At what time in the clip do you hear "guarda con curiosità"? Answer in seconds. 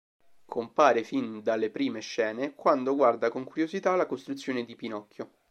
2.95-3.95